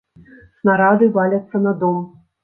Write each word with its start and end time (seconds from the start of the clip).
Снарады 0.61 1.09
валяцца 1.17 1.61
на 1.67 1.73
дом! 1.83 2.01